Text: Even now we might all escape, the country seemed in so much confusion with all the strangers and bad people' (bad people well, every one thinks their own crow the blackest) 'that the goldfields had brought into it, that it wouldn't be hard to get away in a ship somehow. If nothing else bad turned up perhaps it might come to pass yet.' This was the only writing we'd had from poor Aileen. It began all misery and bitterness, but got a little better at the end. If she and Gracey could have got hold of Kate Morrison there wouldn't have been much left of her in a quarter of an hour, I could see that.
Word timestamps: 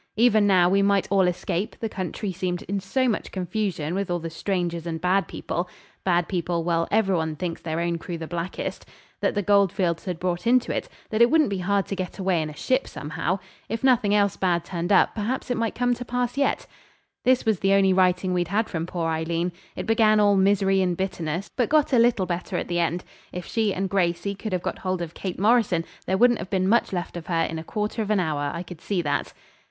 Even 0.15 0.47
now 0.47 0.67
we 0.67 0.81
might 0.81 1.07
all 1.11 1.27
escape, 1.27 1.75
the 1.79 1.87
country 1.87 2.31
seemed 2.31 2.63
in 2.63 2.79
so 2.79 3.07
much 3.07 3.31
confusion 3.31 3.93
with 3.93 4.09
all 4.09 4.17
the 4.17 4.31
strangers 4.31 4.87
and 4.87 4.99
bad 4.99 5.27
people' 5.27 5.69
(bad 6.03 6.27
people 6.27 6.63
well, 6.63 6.87
every 6.89 7.15
one 7.15 7.35
thinks 7.35 7.61
their 7.61 7.79
own 7.79 7.99
crow 7.99 8.17
the 8.17 8.25
blackest) 8.25 8.83
'that 9.19 9.35
the 9.35 9.43
goldfields 9.43 10.05
had 10.05 10.17
brought 10.17 10.47
into 10.47 10.75
it, 10.75 10.89
that 11.11 11.21
it 11.21 11.29
wouldn't 11.29 11.51
be 11.51 11.59
hard 11.59 11.85
to 11.85 11.95
get 11.95 12.17
away 12.17 12.41
in 12.41 12.49
a 12.49 12.55
ship 12.55 12.87
somehow. 12.87 13.37
If 13.69 13.83
nothing 13.83 14.15
else 14.15 14.37
bad 14.37 14.65
turned 14.65 14.91
up 14.91 15.13
perhaps 15.13 15.51
it 15.51 15.55
might 15.57 15.75
come 15.75 15.93
to 15.93 16.03
pass 16.03 16.35
yet.' 16.35 16.65
This 17.23 17.45
was 17.45 17.59
the 17.59 17.73
only 17.73 17.93
writing 17.93 18.33
we'd 18.33 18.47
had 18.47 18.69
from 18.69 18.87
poor 18.87 19.07
Aileen. 19.07 19.51
It 19.75 19.85
began 19.85 20.19
all 20.19 20.35
misery 20.35 20.81
and 20.81 20.97
bitterness, 20.97 21.47
but 21.55 21.69
got 21.69 21.93
a 21.93 21.99
little 21.99 22.25
better 22.25 22.57
at 22.57 22.67
the 22.69 22.79
end. 22.79 23.03
If 23.31 23.45
she 23.45 23.71
and 23.71 23.87
Gracey 23.87 24.33
could 24.33 24.51
have 24.53 24.63
got 24.63 24.79
hold 24.79 25.03
of 25.03 25.13
Kate 25.13 25.37
Morrison 25.37 25.85
there 26.07 26.17
wouldn't 26.17 26.39
have 26.39 26.49
been 26.49 26.67
much 26.67 26.91
left 26.91 27.15
of 27.15 27.27
her 27.27 27.43
in 27.43 27.59
a 27.59 27.63
quarter 27.63 28.01
of 28.01 28.09
an 28.09 28.19
hour, 28.19 28.51
I 28.51 28.63
could 28.63 28.81
see 28.81 29.03
that. 29.03 29.31